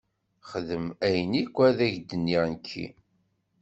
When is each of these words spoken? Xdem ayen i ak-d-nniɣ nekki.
Xdem 0.49 0.85
ayen 1.05 1.31
i 1.41 1.43
ak-d-nniɣ 1.43 2.43
nekki. 2.53 2.85